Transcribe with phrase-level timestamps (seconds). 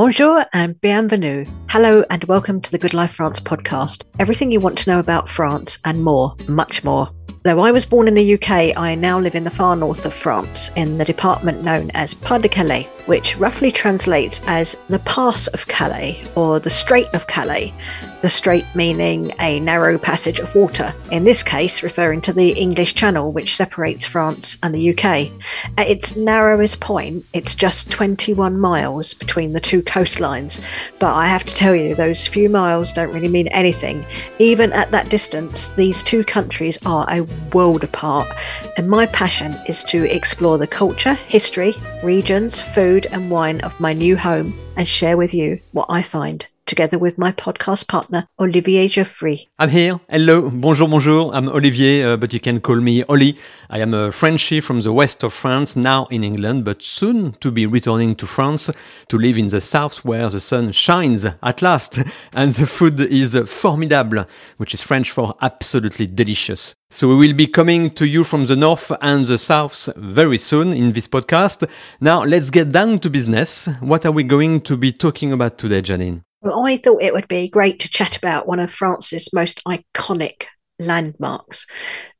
[0.00, 1.44] Bonjour and bienvenue.
[1.68, 4.02] Hello and welcome to the Good Life France podcast.
[4.18, 7.10] Everything you want to know about France and more, much more.
[7.42, 10.14] Though I was born in the UK, I now live in the far north of
[10.14, 15.48] France, in the department known as Pas de Calais, which roughly translates as the Pass
[15.48, 17.74] of Calais or the Strait of Calais,
[18.22, 22.94] the strait meaning a narrow passage of water, in this case referring to the English
[22.94, 25.30] Channel, which separates France and the UK.
[25.78, 30.62] At its narrowest point, it's just 21 miles between the two coastlines,
[30.98, 34.04] but I have to tell you, those few miles don't really mean anything.
[34.38, 38.28] Even at that distance, these two countries are a world apart,
[38.76, 43.92] and my passion is to explore the culture, history, regions, food, and wine of my
[43.92, 48.86] new home and share with you what I find together with my podcast partner, Olivier
[48.86, 49.48] Geoffrey.
[49.58, 49.98] I'm here.
[50.08, 50.48] Hello.
[50.50, 51.34] Bonjour, bonjour.
[51.34, 53.36] I'm Olivier, uh, but you can call me Oli.
[53.68, 57.50] I am a Frenchie from the west of France, now in England, but soon to
[57.50, 58.70] be returning to France
[59.08, 61.98] to live in the south where the sun shines at last
[62.32, 64.24] and the food is formidable,
[64.58, 66.76] which is French for absolutely delicious.
[66.92, 70.72] So we will be coming to you from the north and the south very soon
[70.72, 71.68] in this podcast.
[72.00, 73.66] Now let's get down to business.
[73.80, 76.22] What are we going to be talking about today, Janine?
[76.42, 80.44] Well, I thought it would be great to chat about one of France's most iconic
[80.78, 81.66] landmarks.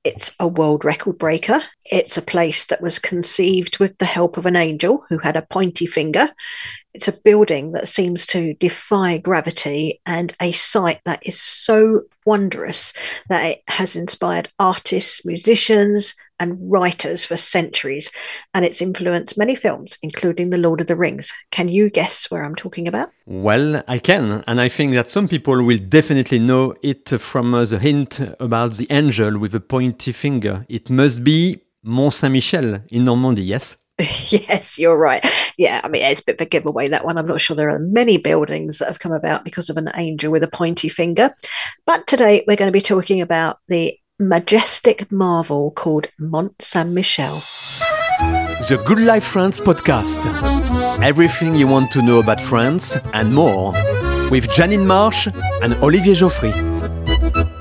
[0.04, 1.62] It's a world record breaker.
[1.86, 5.46] It's a place that was conceived with the help of an angel who had a
[5.48, 6.28] pointy finger.
[6.92, 12.92] It's a building that seems to defy gravity and a site that is so wondrous
[13.30, 18.10] that it has inspired artists, musicians, and writers for centuries,
[18.55, 21.32] and it's influenced many films, including The Lord of the Rings.
[21.50, 23.10] Can you guess where I'm talking about?
[23.27, 27.64] Well, I can, and I think that some people will definitely know it from uh,
[27.64, 30.66] the hint about the angel with a pointy finger.
[30.69, 33.77] It must be Mont Saint Michel in Normandy, yes?
[34.30, 35.25] yes, you're right.
[35.58, 37.19] Yeah, I mean, it's a bit of a giveaway, that one.
[37.19, 40.32] I'm not sure there are many buildings that have come about because of an angel
[40.32, 41.34] with a pointy finger.
[41.86, 47.42] But today we're going to be talking about the majestic marvel called Mont Saint Michel.
[48.69, 50.20] The Good Life France podcast.
[51.03, 53.72] Everything you want to know about France and more
[54.31, 55.26] with Janine Marsh
[55.62, 56.53] and Olivier Geoffrey.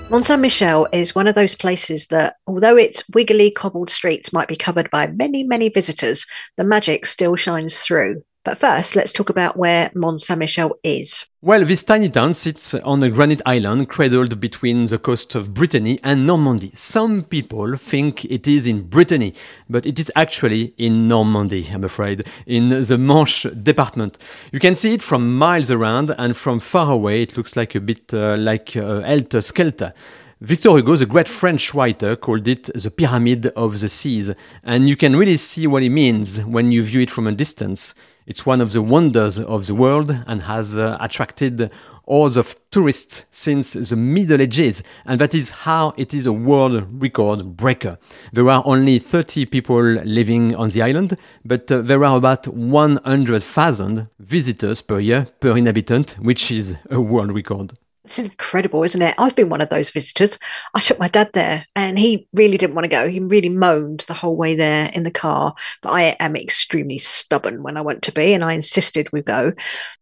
[0.09, 4.49] Mont Saint Michel is one of those places that, although its wiggly cobbled streets might
[4.49, 6.25] be covered by many, many visitors,
[6.57, 8.21] the magic still shines through.
[8.49, 11.23] But first, let's talk about where Mont Saint Michel is.
[11.39, 15.99] Well, this tiny town sits on a granite island cradled between the coast of Brittany
[16.03, 16.71] and Normandy.
[16.73, 19.35] Some people think it is in Brittany,
[19.69, 24.17] but it is actually in Normandy, I'm afraid, in the Manche department.
[24.51, 27.79] You can see it from miles around, and from far away, it looks like a
[27.79, 29.93] bit uh, like uh, Helter Skelter.
[30.41, 34.33] Victor Hugo, the great French writer, called it the pyramid of the seas,
[34.63, 37.93] and you can really see what he means when you view it from a distance.
[38.29, 41.71] It's one of the wonders of the world and has uh, attracted
[42.05, 46.85] hordes of tourists since the Middle Ages, and that is how it is a world
[46.91, 47.97] record breaker.
[48.31, 54.07] There are only 30 people living on the island, but uh, there are about 100,000
[54.19, 57.73] visitors per year per inhabitant, which is a world record.
[58.09, 59.13] It's incredible, isn't it?
[59.19, 60.39] I've been one of those visitors.
[60.73, 63.07] I took my dad there and he really didn't want to go.
[63.07, 65.53] He really moaned the whole way there in the car.
[65.83, 69.53] But I am extremely stubborn when I want to be and I insisted we go.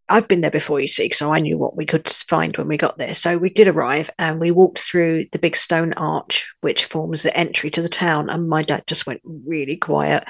[0.07, 2.77] I've been there before, you see, so I knew what we could find when we
[2.77, 3.13] got there.
[3.13, 7.37] So we did arrive and we walked through the big stone arch, which forms the
[7.37, 8.29] entry to the town.
[8.29, 10.23] And my dad just went really quiet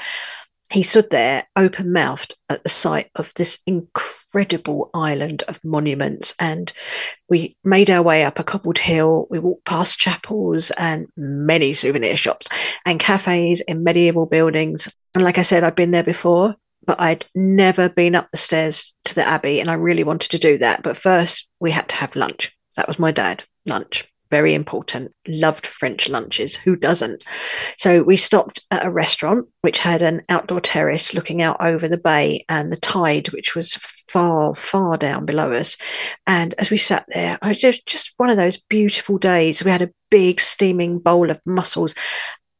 [0.69, 6.35] he stood there open mouthed at the sight of this incredible island of monuments.
[6.39, 6.71] And
[7.29, 9.27] we made our way up a cobbled hill.
[9.29, 12.47] We walked past chapels and many souvenir shops
[12.85, 14.93] and cafes in medieval buildings.
[15.15, 18.93] And like I said, I'd been there before, but I'd never been up the stairs
[19.05, 19.61] to the Abbey.
[19.61, 20.83] And I really wanted to do that.
[20.83, 22.53] But first, we had to have lunch.
[22.75, 25.13] That was my dad, lunch very important.
[25.27, 26.55] Loved French lunches.
[26.55, 27.23] Who doesn't?
[27.77, 31.97] So we stopped at a restaurant which had an outdoor terrace looking out over the
[31.97, 33.75] bay and the tide, which was
[34.07, 35.77] far, far down below us.
[36.25, 39.63] And as we sat there, it was just, just one of those beautiful days.
[39.63, 41.95] We had a big steaming bowl of mussels.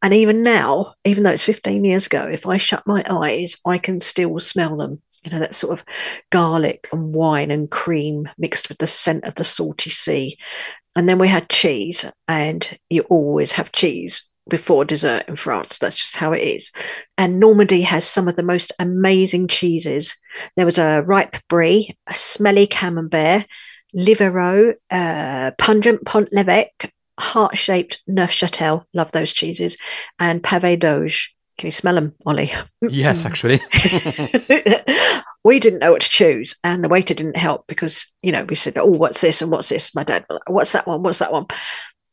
[0.01, 3.77] And even now, even though it's 15 years ago, if I shut my eyes, I
[3.77, 5.85] can still smell them you know, that sort of
[6.31, 10.37] garlic and wine and cream mixed with the scent of the salty sea.
[10.97, 15.77] And then we had cheese, and you always have cheese before dessert in France.
[15.77, 16.71] That's just how it is.
[17.19, 20.15] And Normandy has some of the most amazing cheeses.
[20.55, 23.45] There was a ripe brie, a smelly camembert,
[23.95, 26.89] Livarot, uh, pungent Pont l'Evêque,
[27.19, 29.77] heart shaped Neufchâtel, love those cheeses,
[30.17, 31.36] and Pavé d'Auge.
[31.57, 32.53] Can you smell them, Ollie?
[32.81, 33.61] Yes, actually.
[35.43, 38.55] we didn't know what to choose, and the waiter didn't help because you know we
[38.55, 41.03] said, "Oh, what's this and what's this?" My dad, "What's that one?
[41.03, 41.45] What's that one?"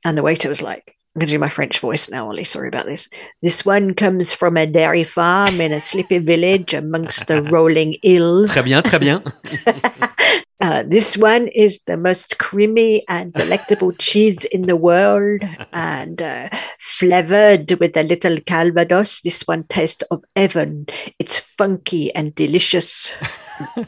[0.05, 2.43] And the waiter was like, I'm going to do my French voice now, Ollie.
[2.43, 3.09] Sorry about this.
[3.41, 8.51] This one comes from a dairy farm in a sleepy village amongst the rolling hills.
[8.51, 9.23] Très bien, très bien.
[10.61, 15.43] uh, this one is the most creamy and delectable cheese in the world
[15.73, 16.49] and uh,
[16.79, 19.21] flavored with a little calvados.
[19.23, 20.87] This one tastes of heaven.
[21.19, 23.13] It's funky and delicious.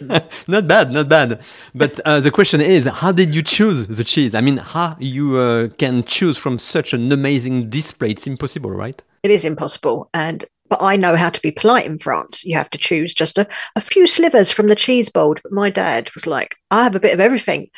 [0.48, 1.40] not bad, not bad.
[1.74, 4.34] But uh, the question is, how did you choose the cheese?
[4.34, 8.10] I mean, how you uh, can choose from such an amazing display?
[8.10, 9.00] It's impossible, right?
[9.22, 12.44] It is impossible, and but I know how to be polite in France.
[12.44, 15.36] You have to choose just a, a few slivers from the cheese bowl.
[15.42, 17.68] But my dad was like, I have a bit of everything.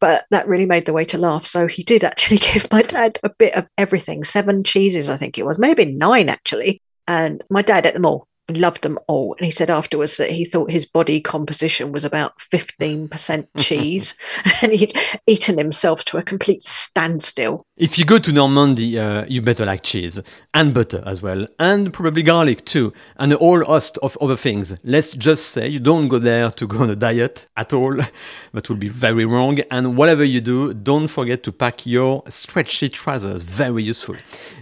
[0.00, 1.46] But that really made the waiter laugh.
[1.46, 5.38] So he did actually give my dad a bit of everything seven cheeses, I think
[5.38, 6.82] it was, maybe nine actually.
[7.06, 9.34] And my dad ate them all loved them all.
[9.38, 14.14] And he said afterwards that he thought his body composition was about 15% cheese
[14.62, 14.94] and he'd
[15.26, 17.66] eaten himself to a complete standstill.
[17.76, 20.18] If you go to Normandy, uh, you better like cheese
[20.54, 24.76] and butter as well, and probably garlic too, and a whole host of other things.
[24.84, 27.96] Let's just say you don't go there to go on a diet at all.
[28.52, 29.58] that would be very wrong.
[29.70, 33.42] And whatever you do, don't forget to pack your stretchy trousers.
[33.42, 34.16] Very useful.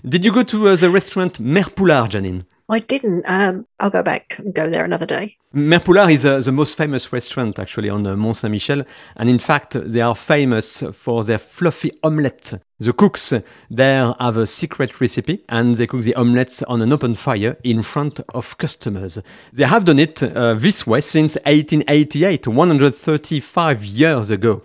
[0.09, 2.44] Did you go to uh, the restaurant Mère Poulard, Janine?
[2.70, 3.25] I didn't.
[3.26, 5.37] Um, I'll go back and go there another day.
[5.52, 8.84] Mère Poulard is uh, the most famous restaurant actually on uh, Mont Saint Michel,
[9.17, 12.62] and in fact, they are famous for their fluffy omelette.
[12.78, 13.32] The cooks
[13.69, 17.82] there have a secret recipe, and they cook the omelettes on an open fire in
[17.82, 19.19] front of customers.
[19.52, 24.62] They have done it uh, this way since 1888, 135 years ago.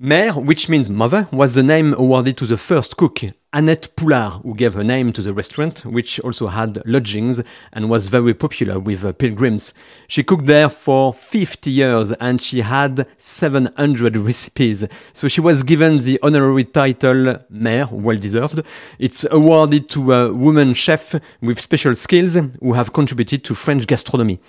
[0.00, 3.20] Mère, which means mother, was the name awarded to the first cook,
[3.52, 7.42] Annette Poulard, who gave her name to the restaurant, which also had lodgings
[7.74, 9.74] and was very popular with uh, pilgrims.
[10.08, 14.86] She cooked there for 50 years and she had 700 recipes.
[15.12, 18.62] So she was given the honorary title Mère, well deserved.
[18.98, 24.40] It's awarded to a woman chef with special skills who have contributed to French gastronomy.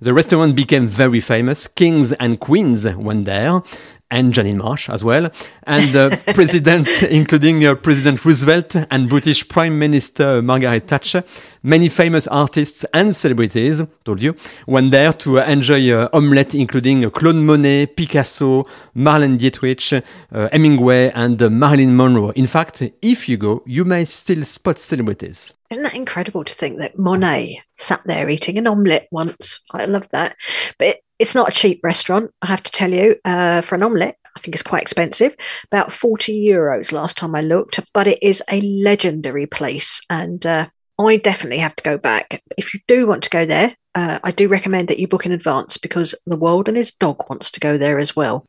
[0.00, 1.66] The restaurant became very famous.
[1.66, 3.62] Kings and queens went there,
[4.10, 5.30] and Janine Marsh as well,
[5.64, 11.24] and uh, presidents, including uh, President Roosevelt and British Prime Minister Margaret Thatcher.
[11.62, 14.34] Many famous artists and celebrities, told you,
[14.66, 18.64] went there to uh, enjoy uh, omelette, including Claude Monet, Picasso,
[18.96, 22.30] Marlene Dietrich, uh, Hemingway, and uh, Marilyn Monroe.
[22.30, 25.52] In fact, if you go, you may still spot celebrities.
[25.70, 29.60] Isn't that incredible to think that Monet sat there eating an omelette once?
[29.72, 30.36] I love that.
[30.78, 33.16] But it's not a cheap restaurant, I have to tell you.
[33.24, 35.34] Uh, for an omelette, I think it's quite expensive,
[35.64, 40.00] about 40 euros last time I looked, but it is a legendary place.
[40.08, 40.68] And uh,
[40.98, 42.42] I definitely have to go back.
[42.56, 45.32] If you do want to go there, uh, I do recommend that you book in
[45.32, 48.46] advance because the world and his dog wants to go there as well.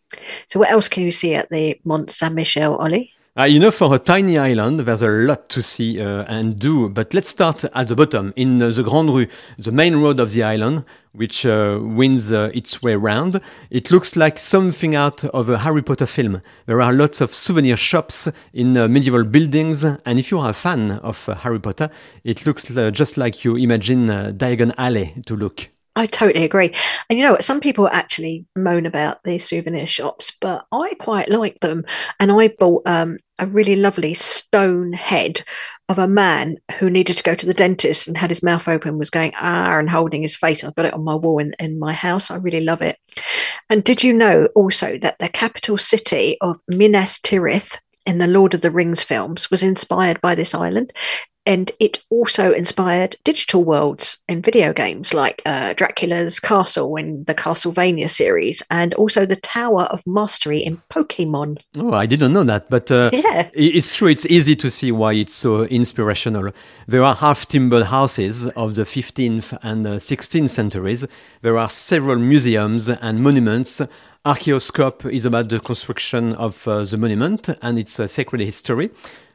[0.47, 3.13] So, what else can you see at the Mont Saint Michel, Ollie?
[3.37, 6.89] Uh, you know, for a tiny island, there's a lot to see uh, and do.
[6.89, 9.27] But let's start at the bottom, in uh, the Grande Rue,
[9.57, 10.83] the main road of the island,
[11.13, 13.39] which uh, winds uh, its way round.
[13.69, 16.41] It looks like something out of a Harry Potter film.
[16.65, 20.53] There are lots of souvenir shops in uh, medieval buildings, and if you are a
[20.53, 21.91] fan of Harry Potter,
[22.23, 25.69] it looks just like you imagine Diagon Alley to look.
[25.99, 26.73] I totally agree.
[27.09, 27.43] And you know what?
[27.43, 31.83] Some people actually moan about the souvenir shops, but I quite like them.
[32.21, 35.43] And I bought um, a really lovely stone head
[35.89, 38.97] of a man who needed to go to the dentist and had his mouth open,
[38.97, 40.63] was going ah and holding his face.
[40.63, 42.31] I've got it on my wall in, in my house.
[42.31, 42.95] I really love it.
[43.69, 48.53] And did you know also that the capital city of Minas Tirith in the Lord
[48.53, 50.93] of the Rings films was inspired by this island?
[51.49, 57.33] And it also inspired digital worlds in video games like uh, Dracula's Castle in the
[57.33, 61.59] Castlevania series, and also the Tower of Mastery in Pokemon.
[61.75, 63.49] Oh, I didn't know that, but uh, yeah.
[63.53, 64.09] it's true.
[64.09, 66.51] It's easy to see why it's so inspirational.
[66.87, 71.03] There are half timbered houses of the 15th and 16th centuries.
[71.41, 73.81] There are several museums and monuments
[74.25, 78.89] Archaeoscope is about the construction of uh, the monument and its uh, sacred history.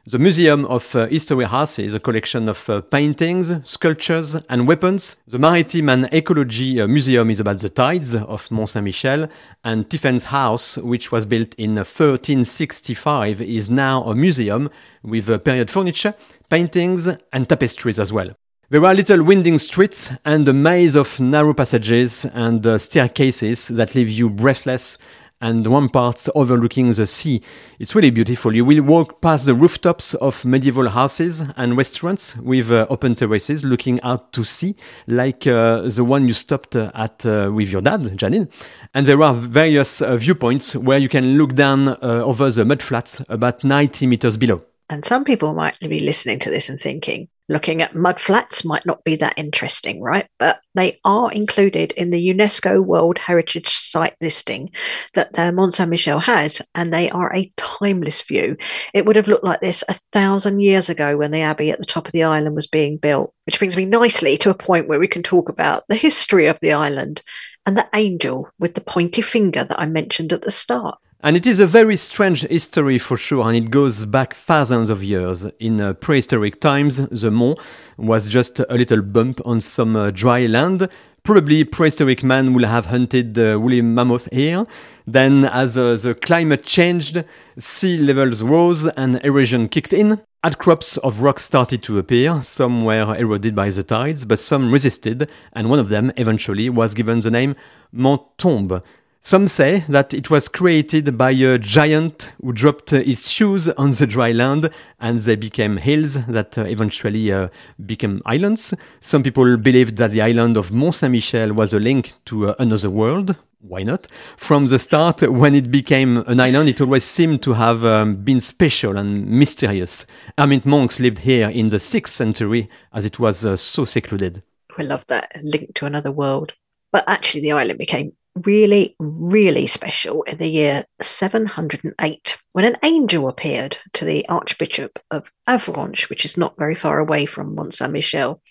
[0.07, 5.15] The Museum of uh, History House is a collection of uh, paintings, sculptures, and weapons.
[5.27, 9.27] The Maritime and Ecology uh, Museum is about the tides of Mont Saint Michel.
[9.63, 14.69] And Tiphaine's House, which was built in 1365, is now a museum
[15.01, 16.13] with uh, period furniture,
[16.51, 18.29] paintings, and tapestries as well.
[18.69, 23.95] There are little winding streets and a maze of narrow passages and uh, staircases that
[23.95, 24.99] leave you breathless
[25.41, 27.41] and one part overlooking the sea.
[27.79, 28.55] It's really beautiful.
[28.55, 33.63] You will walk past the rooftops of medieval houses and restaurants with uh, open terraces
[33.63, 34.75] looking out to sea,
[35.07, 38.49] like uh, the one you stopped at uh, with your dad, Janine.
[38.93, 43.23] And there are various uh, viewpoints where you can look down uh, over the mudflats
[43.29, 44.63] about 90 meters below.
[44.89, 49.03] And some people might be listening to this and thinking, looking at mudflats might not
[49.03, 50.27] be that interesting, right?
[50.39, 54.71] But they are included in the UNESCO World Heritage Site listing
[55.13, 58.57] that the Mont Saint Michel has, and they are a timeless view.
[58.93, 61.85] It would have looked like this a thousand years ago when the abbey at the
[61.85, 64.99] top of the island was being built, which brings me nicely to a point where
[64.99, 67.21] we can talk about the history of the island
[67.65, 70.97] and the angel with the pointy finger that I mentioned at the start.
[71.21, 75.03] And it is a very strange history for sure, and it goes back thousands of
[75.03, 75.45] years.
[75.59, 77.57] In uh, prehistoric times, the Mont
[77.97, 80.87] was just a little bump on some uh, dry land.
[81.23, 84.67] Probably prehistoric man would have hunted the woolly mammoth here.
[85.07, 87.23] Then, as uh, the climate changed,
[87.57, 90.21] sea levels rose and erosion kicked in.
[90.43, 92.43] Outcrops of rocks started to appear.
[92.43, 96.93] Some were eroded by the tides, but some resisted, and one of them eventually was
[96.93, 97.55] given the name
[97.91, 98.83] Mont Tombe.
[99.25, 104.05] Some say that it was created by a giant who dropped his shoes on the
[104.05, 107.47] dry land and they became hills that uh, eventually uh,
[107.83, 108.75] became islands.
[109.01, 112.55] Some people believed that the island of Mont Saint Michel was a link to uh,
[112.59, 113.35] another world.
[113.61, 114.05] Why not?
[114.37, 118.39] From the start, when it became an island, it always seemed to have um, been
[118.39, 120.05] special and mysterious.
[120.37, 124.43] Hermit monks lived here in the 6th century as it was uh, so secluded.
[124.77, 126.53] I love that link to another world.
[126.91, 128.13] But actually, the island became
[128.43, 135.31] really, really special in the year 708 when an angel appeared to the Archbishop of
[135.47, 138.41] Avranches, which is not very far away from Mont Saint Michel.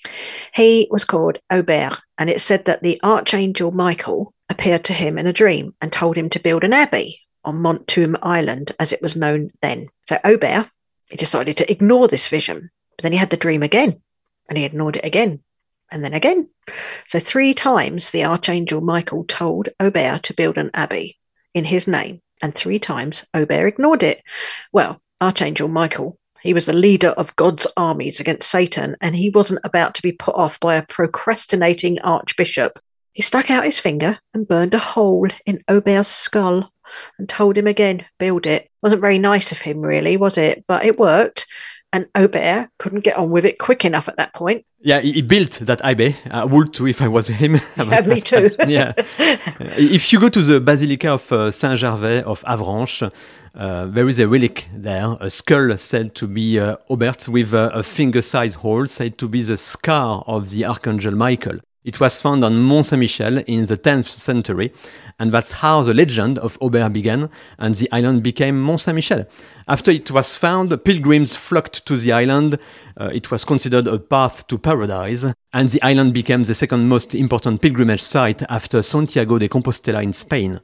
[0.55, 5.27] He was called Aubert, and it said that the Archangel Michael appeared to him in
[5.27, 9.03] a dream and told him to build an abbey on Mont Tombe Island, as it
[9.03, 9.89] was known then.
[10.09, 10.69] So Aubert,
[11.09, 14.01] he decided to ignore this vision, but then he had the dream again,
[14.49, 15.41] and he ignored it again
[15.91, 16.49] and then again.
[17.07, 21.19] So, three times the Archangel Michael told Aubert to build an abbey
[21.55, 24.23] in his name, and three times Aubert ignored it.
[24.73, 29.61] Well, Archangel Michael, he was the leader of God's armies against Satan, and he wasn't
[29.65, 32.79] about to be put off by a procrastinating archbishop.
[33.13, 36.71] He stuck out his finger and burned a hole in Aubert's skull
[37.19, 38.69] and told him again, build it.
[38.83, 40.65] Wasn't very nice of him, really, was it?
[40.67, 41.47] But it worked
[41.95, 44.67] and Aubert couldn't get on with it quick enough at that point.
[44.81, 46.17] Yeah, he built that abbey.
[46.29, 47.61] I would too if I was him.
[47.77, 48.51] yeah, me too.
[48.67, 48.95] yeah.
[49.79, 53.13] If you go to the Basilica of uh, Saint Gervais of Avranches,
[53.55, 57.71] uh, there is a relic there, a skull said to be uh, Aubert with uh,
[57.73, 61.61] a finger-sized hole said to be the scar of the Archangel Michael.
[61.85, 64.73] It was found on Mont Saint Michel in the 10th century,
[65.19, 69.27] and that's how the legend of Aubert began, and the island became Mont Saint Michel.
[69.69, 72.59] After it was found, pilgrims flocked to the island.
[72.99, 77.15] Uh, it was considered a path to paradise, and the island became the second most
[77.15, 80.61] important pilgrimage site after Santiago de Compostela in Spain.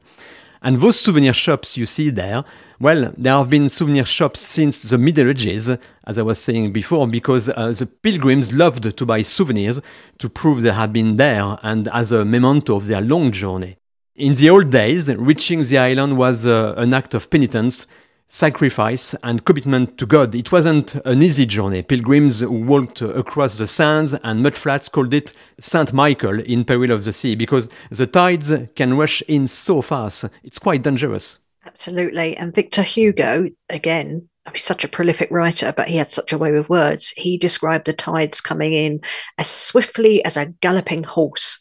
[0.62, 2.44] And those souvenir shops you see there,
[2.78, 5.70] well, there have been souvenir shops since the Middle Ages,
[6.04, 9.80] as I was saying before, because uh, the pilgrims loved to buy souvenirs
[10.18, 13.76] to prove they had been there and as a memento of their long journey.
[14.16, 17.86] In the old days, reaching the island was uh, an act of penitence,
[18.30, 20.34] sacrifice, and commitment to God.
[20.34, 21.82] It wasn't an easy journey.
[21.82, 27.12] Pilgrims walked across the sands and mudflats called it Saint Michael in peril of the
[27.12, 30.24] sea because the tides can rush in so fast.
[30.44, 31.38] It's quite dangerous.
[31.66, 32.36] Absolutely.
[32.36, 36.38] And Victor Hugo, again, oh, he's such a prolific writer, but he had such a
[36.38, 37.10] way with words.
[37.16, 39.00] He described the tides coming in
[39.38, 41.60] as swiftly as a galloping horse.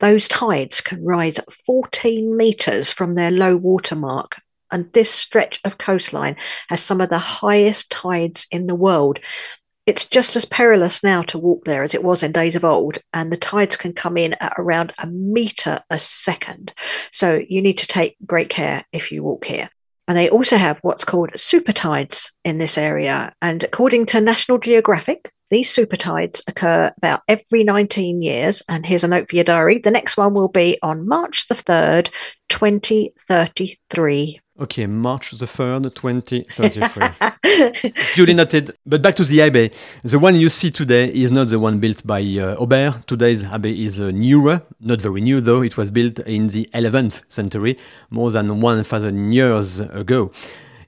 [0.00, 4.36] Those tides can rise 14 meters from their low water mark.
[4.72, 6.36] And this stretch of coastline
[6.68, 9.18] has some of the highest tides in the world.
[9.86, 12.98] It's just as perilous now to walk there as it was in days of old,
[13.12, 16.72] and the tides can come in at around a meter a second.
[17.10, 19.68] So you need to take great care if you walk here.
[20.06, 23.32] And they also have what's called super tides in this area.
[23.40, 28.62] And according to National Geographic, these super tides occur about every 19 years.
[28.68, 29.78] And here's a note for your diary.
[29.78, 32.10] The next one will be on March the 3rd,
[32.48, 34.39] 2033.
[34.60, 37.92] Okay, March the 3rd, 2033.
[38.14, 38.76] Duly noted.
[38.84, 39.70] But back to the abbey.
[40.02, 43.06] The one you see today is not the one built by uh, Aubert.
[43.06, 45.62] Today's abbey is uh, newer, not very new though.
[45.62, 47.78] It was built in the 11th century,
[48.10, 50.30] more than 1,000 years ago.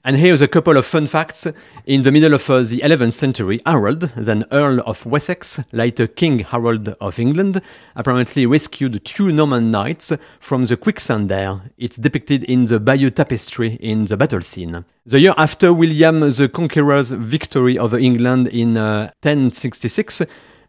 [0.05, 1.47] And here's a couple of fun facts.
[1.85, 6.39] In the middle of uh, the 11th century, Harold, then Earl of Wessex, later King
[6.39, 7.61] Harold of England,
[7.95, 11.61] apparently rescued two Norman knights from the quicksand there.
[11.77, 14.83] It's depicted in the Bayeux Tapestry in the battle scene.
[15.05, 20.23] The year after William the Conqueror's victory over England in uh, 1066,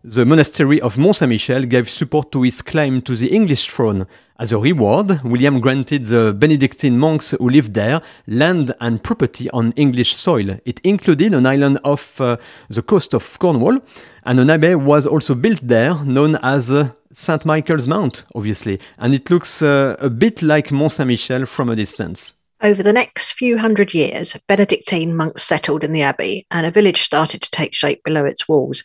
[0.04, 4.06] the monastery of Mont Saint Michel gave support to his claim to the English throne.
[4.38, 9.72] As a reward, William granted the Benedictine monks who lived there land and property on
[9.76, 10.58] English soil.
[10.66, 12.36] It included an island off uh,
[12.68, 13.78] the coast of Cornwall,
[14.24, 17.46] and an abbey was also built there, known as uh, St.
[17.46, 21.76] Michael's Mount, obviously, and it looks uh, a bit like Mont Saint Michel from a
[21.76, 22.34] distance.
[22.62, 27.02] Over the next few hundred years, Benedictine monks settled in the abbey, and a village
[27.02, 28.82] started to take shape below its walls.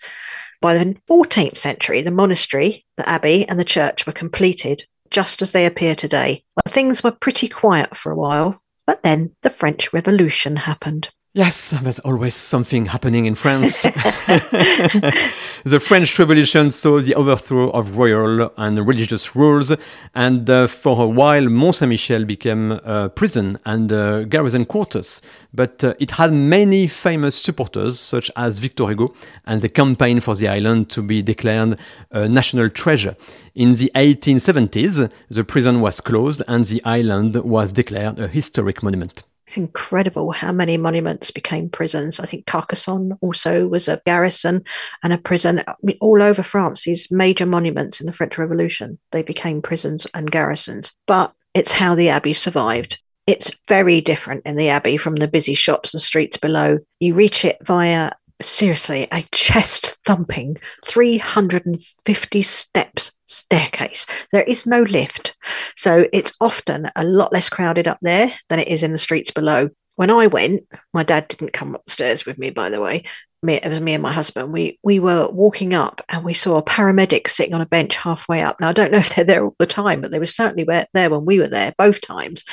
[0.62, 5.52] By the 14th century, the monastery, the abbey, and the church were completed just as
[5.52, 6.44] they appear today.
[6.68, 11.10] Things were pretty quiet for a while, but then the French Revolution happened.
[11.34, 13.84] Yes, there's always something happening in France.
[15.64, 19.72] the French Revolution saw the overthrow of royal and religious rules,
[20.16, 25.22] and uh, for a while, Mont Saint Michel became a prison and a garrison quarters.
[25.54, 29.14] But uh, it had many famous supporters, such as Victor Hugo,
[29.46, 31.78] and the campaign for the island to be declared
[32.10, 33.16] a national treasure.
[33.54, 39.22] In the 1870s, the prison was closed and the island was declared a historic monument.
[39.50, 42.20] It's incredible how many monuments became prisons.
[42.20, 44.64] I think Carcassonne also was a garrison
[45.02, 45.64] and a prison.
[45.68, 50.06] I mean, all over France, these major monuments in the French Revolution, they became prisons
[50.14, 50.92] and garrisons.
[51.08, 53.02] But it's how the abbey survived.
[53.26, 56.78] It's very different in the abbey from the busy shops and streets below.
[57.00, 64.06] You reach it via seriously a chest thumping 350 steps staircase.
[64.32, 65.36] There is no lift.
[65.76, 69.32] So it's often a lot less crowded up there than it is in the streets
[69.32, 69.70] below.
[69.96, 73.04] When I went, my dad didn't come upstairs with me, by the way.
[73.42, 74.52] Me, it was me and my husband.
[74.52, 78.42] We we were walking up and we saw a paramedic sitting on a bench halfway
[78.42, 78.60] up.
[78.60, 81.10] Now I don't know if they're there all the time, but they were certainly there
[81.10, 82.44] when we were there both times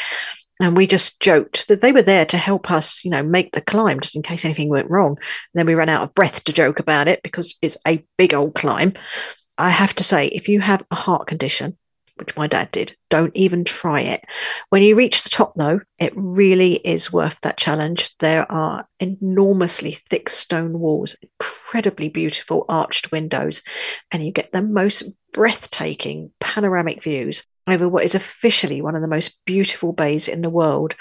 [0.60, 3.60] and we just joked that they were there to help us, you know, make the
[3.60, 5.10] climb just in case anything went wrong.
[5.10, 5.18] And
[5.54, 8.54] then we ran out of breath to joke about it because it's a big old
[8.54, 8.94] climb.
[9.58, 11.76] I have to say, if you have a heart condition,
[12.16, 14.24] which my dad did, don't even try it.
[14.70, 18.16] When you reach the top, though, it really is worth that challenge.
[18.20, 23.60] There are enormously thick stone walls, incredibly beautiful arched windows,
[24.10, 25.02] and you get the most
[25.32, 30.50] breathtaking panoramic views over what is officially one of the most beautiful bays in the
[30.50, 30.94] world.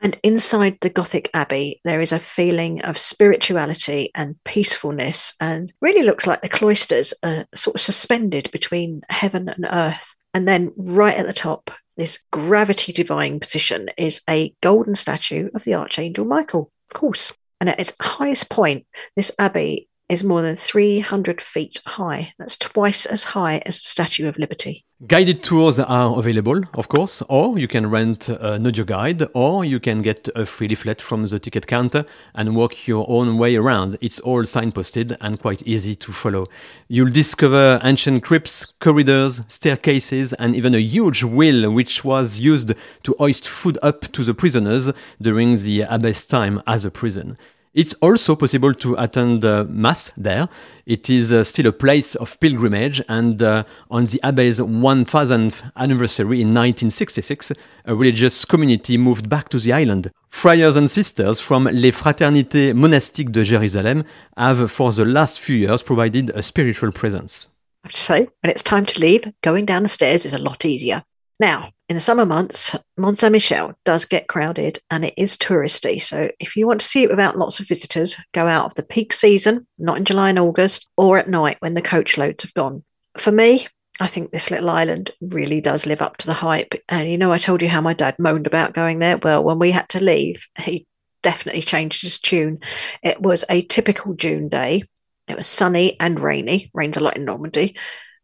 [0.00, 6.02] And inside the Gothic Abbey, there is a feeling of spirituality and peacefulness, and really
[6.02, 10.14] looks like the cloisters are sort of suspended between heaven and earth.
[10.32, 15.64] And then right at the top, this gravity defying position is a golden statue of
[15.64, 17.36] the Archangel Michael, of course.
[17.60, 22.32] And at its highest point, this abbey is more than 300 feet high.
[22.36, 24.84] That's twice as high as the Statue of Liberty.
[25.06, 29.80] Guided tours are available, of course, or you can rent an audio guide, or you
[29.80, 33.96] can get a free leaflet from the ticket counter and walk your own way around.
[34.02, 36.48] It's all signposted and quite easy to follow.
[36.88, 43.14] You'll discover ancient crypts, corridors, staircases, and even a huge wheel which was used to
[43.18, 44.90] hoist food up to the prisoners
[45.22, 47.38] during the abbey's time as a prison.
[47.72, 50.48] It's also possible to attend uh, Mass there.
[50.86, 56.40] It is uh, still a place of pilgrimage, and uh, on the Abbey's 1000th anniversary
[56.40, 57.52] in 1966,
[57.84, 60.10] a religious community moved back to the island.
[60.30, 64.02] Friars and sisters from Les Fraternités Monastiques de Jérusalem
[64.36, 67.46] have, for the last few years, provided a spiritual presence.
[67.84, 70.38] I have to say, when it's time to leave, going down the stairs is a
[70.38, 71.04] lot easier.
[71.40, 76.00] Now, in the summer months, Mont Saint Michel does get crowded and it is touristy.
[76.00, 78.82] So if you want to see it without lots of visitors, go out of the
[78.82, 82.52] peak season, not in July and August, or at night when the coach loads have
[82.52, 82.84] gone.
[83.16, 83.66] For me,
[83.98, 86.74] I think this little island really does live up to the hype.
[86.90, 89.16] And you know, I told you how my dad moaned about going there.
[89.16, 90.86] Well, when we had to leave, he
[91.22, 92.60] definitely changed his tune.
[93.02, 94.84] It was a typical June day.
[95.26, 97.76] It was sunny and rainy, rains a lot in Normandy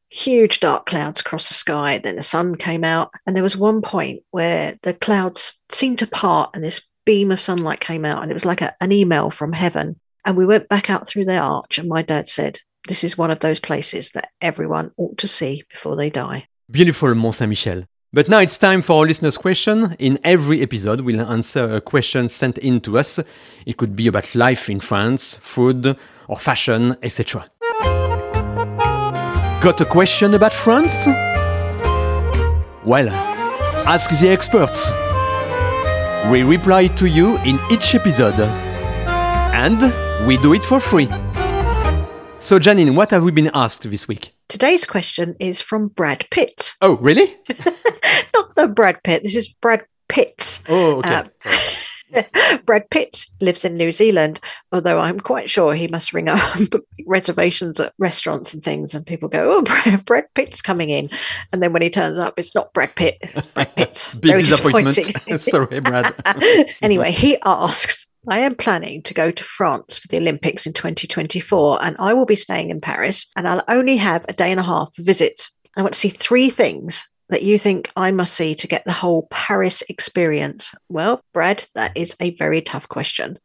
[0.08, 1.98] huge dark clouds across the sky.
[1.98, 6.06] Then the sun came out, and there was one point where the clouds seemed to
[6.06, 9.30] part, and this beam of sunlight came out, and it was like a, an email
[9.30, 9.98] from heaven.
[10.24, 13.30] And we went back out through the arch, and my dad said, This is one
[13.30, 16.48] of those places that everyone ought to see before they die.
[16.70, 17.84] Beautiful Mont Saint Michel.
[18.12, 19.94] But now it's time for our listeners' question.
[19.98, 23.20] In every episode, we'll answer a question sent in to us.
[23.66, 25.96] It could be about life in France, food,
[26.28, 27.50] or fashion, etc.
[29.66, 31.06] Got a question about France?
[32.84, 33.08] Well,
[33.84, 34.92] ask the experts.
[36.30, 38.38] We reply to you in each episode.
[38.38, 39.92] And
[40.24, 41.06] we do it for free.
[42.38, 44.36] So, Janine, what have we been asked this week?
[44.48, 46.74] Today's question is from Brad Pitt.
[46.80, 47.36] Oh, really?
[48.34, 49.24] Not the Brad Pitt.
[49.24, 50.62] This is Brad Pitts.
[50.68, 51.12] Oh, okay.
[51.12, 51.28] Um,
[52.64, 54.40] Brad Pitt lives in New Zealand,
[54.72, 56.58] although I'm quite sure he must ring up
[57.06, 61.10] reservations at restaurants and things, and people go, "Oh, Brad, Pitt's coming in,"
[61.52, 64.10] and then when he turns up, it's not Brad Pitt, it's Brad Pitt.
[64.20, 65.40] Big disappointment.
[65.40, 66.14] Sorry, Brad.
[66.82, 71.84] anyway, he asks, I am planning to go to France for the Olympics in 2024,
[71.84, 74.64] and I will be staying in Paris, and I'll only have a day and a
[74.64, 75.50] half for visits.
[75.76, 78.92] I want to see three things that you think I must see to get the
[78.92, 80.74] whole Paris experience.
[80.88, 83.38] Well, Brad, that is a very tough question.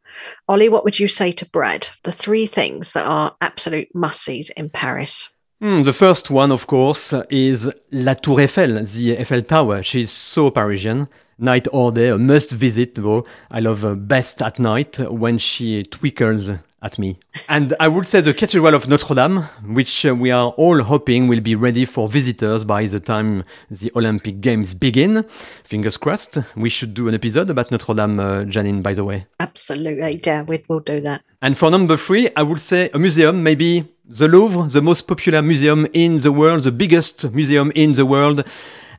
[0.48, 1.88] Ollie, what would you say to Brad?
[2.04, 5.28] The three things that are absolute must sees in Paris.
[5.60, 9.82] Hmm, the first one, of course, is La Tour Eiffel, the Eiffel Tower.
[9.82, 11.08] She's so Parisian.
[11.38, 13.26] Night or day, a must visit though.
[13.50, 16.50] I love her best at night when she twinkles
[16.82, 17.18] at me.
[17.48, 21.28] And I would say the Cathedral of Notre Dame, which uh, we are all hoping
[21.28, 25.24] will be ready for visitors by the time the Olympic Games begin.
[25.64, 26.38] Fingers crossed.
[26.56, 29.26] We should do an episode about Notre Dame, uh, Janine, by the way.
[29.38, 30.20] Absolutely.
[30.24, 31.22] Yeah, we will do that.
[31.40, 35.40] And for number three, I would say a museum, maybe the Louvre, the most popular
[35.40, 38.44] museum in the world, the biggest museum in the world,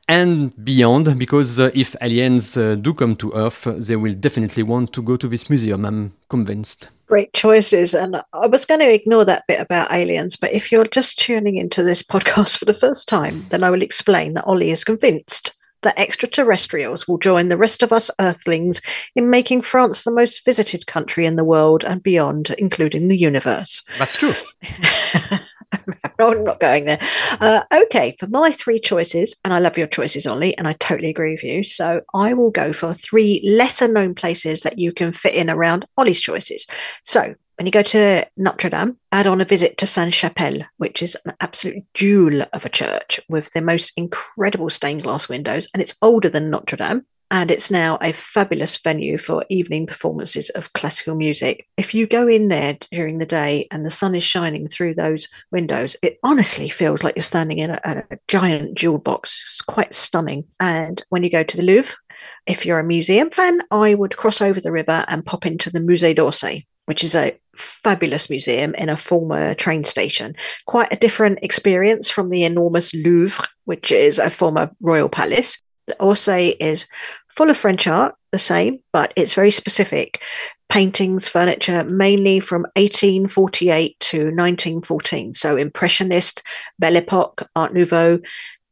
[0.07, 4.91] and beyond, because uh, if aliens uh, do come to Earth, they will definitely want
[4.93, 6.89] to go to this museum, I'm convinced.
[7.07, 7.93] Great choices.
[7.93, 11.55] And I was going to ignore that bit about aliens, but if you're just tuning
[11.55, 15.55] into this podcast for the first time, then I will explain that Ollie is convinced
[15.83, 18.81] that extraterrestrials will join the rest of us Earthlings
[19.15, 23.83] in making France the most visited country in the world and beyond, including the universe.
[23.99, 24.33] That's true.
[26.19, 26.99] no, I'm not going there.
[27.39, 31.09] Uh, okay, for my three choices, and I love your choices, Ollie, and I totally
[31.09, 31.63] agree with you.
[31.63, 35.85] So I will go for three lesser known places that you can fit in around
[35.97, 36.67] Ollie's choices.
[37.03, 41.03] So when you go to Notre Dame, add on a visit to Sainte Chapelle, which
[41.03, 45.81] is an absolute jewel of a church with the most incredible stained glass windows, and
[45.81, 47.05] it's older than Notre Dame.
[47.33, 51.65] And it's now a fabulous venue for evening performances of classical music.
[51.77, 55.27] If you go in there during the day and the sun is shining through those
[55.51, 59.43] windows, it honestly feels like you're standing in a, a giant jewel box.
[59.49, 60.45] It's quite stunning.
[60.59, 61.95] And when you go to the Louvre,
[62.45, 65.79] if you're a museum fan, I would cross over the river and pop into the
[65.79, 70.35] Musée d'Orsay, which is a fabulous museum in a former train station.
[70.67, 75.59] Quite a different experience from the enormous Louvre, which is a former royal palace.
[75.99, 76.85] Orsay is
[77.29, 80.21] full of French art, the same, but it's very specific.
[80.69, 85.33] Paintings, furniture, mainly from 1848 to 1914.
[85.33, 86.41] So Impressionist,
[86.79, 88.19] Belle Epoque, Art Nouveau,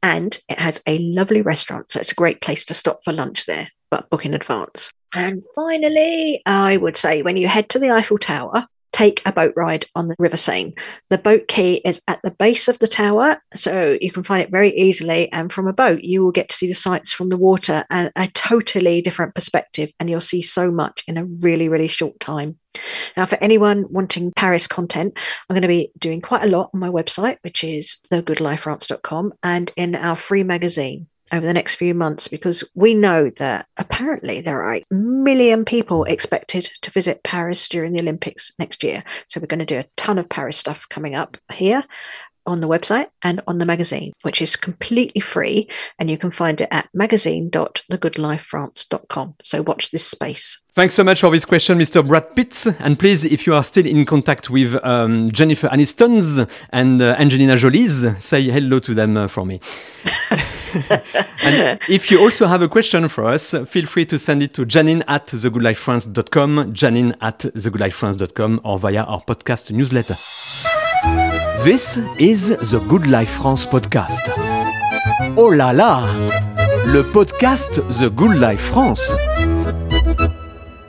[0.01, 1.91] and it has a lovely restaurant.
[1.91, 4.91] So it's a great place to stop for lunch there, but book in advance.
[5.13, 8.67] And finally, I would say when you head to the Eiffel Tower,
[9.01, 10.75] take a boat ride on the River Seine.
[11.09, 14.51] The boat quay is at the base of the tower, so you can find it
[14.51, 15.31] very easily.
[15.31, 18.11] And from a boat, you will get to see the sights from the water and
[18.15, 22.59] a totally different perspective, and you'll see so much in a really, really short time.
[23.17, 25.17] Now, for anyone wanting Paris content,
[25.49, 29.71] I'm going to be doing quite a lot on my website, which is thegoodlifefrance.com, and
[29.75, 34.61] in our free magazine over the next few months because we know that apparently there
[34.61, 39.03] are a million people expected to visit Paris during the Olympics next year.
[39.27, 41.83] So we're going to do a ton of Paris stuff coming up here
[42.45, 45.69] on the website and on the magazine, which is completely free.
[45.99, 49.35] And you can find it at magazine.thegoodlifefrance.com.
[49.43, 50.63] So watch this space.
[50.73, 52.07] Thanks so much for this question, Mr.
[52.07, 52.65] Brad Pitts.
[52.65, 57.57] And please, if you are still in contact with um, Jennifer Aniston's and uh, Angelina
[57.57, 59.59] Jolie's, say hello to them uh, for me.
[61.43, 64.65] and if you also have a question for us, feel free to send it to
[64.65, 70.15] Janine at thegoodlifefrance.com, Janine at thegoodlifefrance.com, or via our podcast newsletter.
[71.63, 74.31] This is the Good Life France podcast.
[75.37, 76.01] Oh là là!
[76.87, 79.15] Le podcast The Good Life France.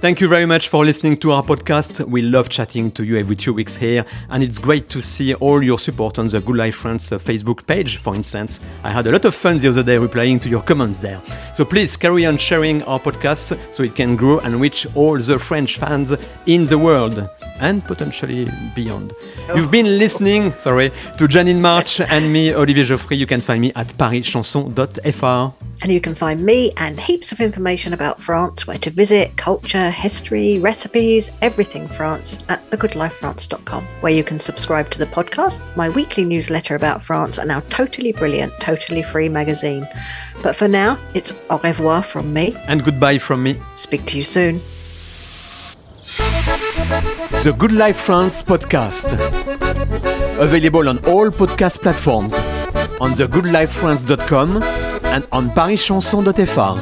[0.01, 2.09] Thank you very much for listening to our podcast.
[2.09, 5.63] We love chatting to you every two weeks here, and it's great to see all
[5.63, 8.59] your support on the Good Life France uh, Facebook page, for instance.
[8.83, 11.21] I had a lot of fun the other day replying to your comments there.
[11.53, 15.39] So please carry on sharing our podcast so it can grow and reach all the
[15.39, 17.29] French fans in the world.
[17.63, 19.15] And potentially beyond.
[19.49, 19.57] Oh.
[19.57, 23.17] You've been listening, sorry, to Janine March and me, Olivier Geoffrey.
[23.17, 25.55] You can find me at parischanson.fr.
[25.83, 29.91] And you can find me and heaps of information about France, where to visit, culture,
[29.91, 36.25] history, recipes, everything France at thegoodlifefrance.com, where you can subscribe to the podcast, my weekly
[36.25, 39.89] newsletter about France, and our totally brilliant, totally free magazine.
[40.43, 42.57] But for now, it's au revoir from me.
[42.67, 43.61] And goodbye from me.
[43.75, 44.61] Speak to you soon.
[47.43, 49.15] The Good Life France podcast.
[50.39, 52.35] Available on all podcast platforms,
[53.01, 54.63] on thegoodlifefrance.com
[55.07, 56.81] and on parischanson.fr.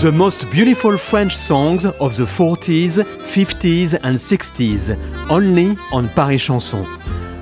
[0.00, 4.96] The most beautiful French songs of the 40s, 50s and 60s,
[5.28, 6.86] only on Paris Chanson.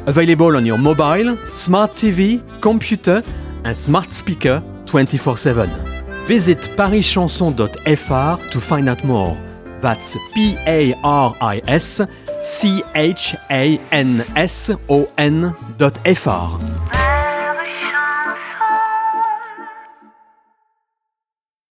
[0.07, 3.23] Available on your mobile, smart TV, computer
[3.65, 5.69] and smart speaker 24-7.
[6.27, 9.37] Visit parischanson.fr to find out more.
[9.85, 10.95] That's P A